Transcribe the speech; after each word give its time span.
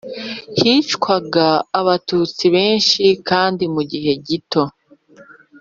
hicwaga 0.59 1.47
Abatutsi 1.79 2.45
benshi 2.55 3.03
kandi 3.29 3.63
mu 3.73 3.81
gihe 3.91 4.11
gito 4.27 4.63